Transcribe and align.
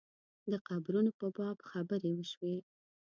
د 0.51 0.53
قبرونو 0.67 1.11
په 1.19 1.27
باب 1.37 1.57
خبرې 1.69 2.11
وشوې. 2.15 2.55